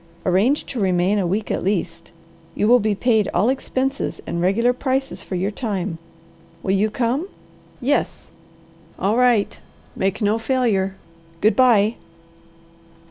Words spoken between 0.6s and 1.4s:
to remain a